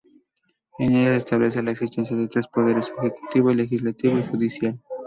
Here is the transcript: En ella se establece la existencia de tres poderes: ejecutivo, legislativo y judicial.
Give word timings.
En 0.79 0.93
ella 0.95 1.11
se 1.11 1.17
establece 1.17 1.61
la 1.61 1.69
existencia 1.69 2.17
de 2.17 2.27
tres 2.27 2.47
poderes: 2.47 2.91
ejecutivo, 2.97 3.53
legislativo 3.53 4.17
y 4.17 4.23
judicial. 4.25 4.81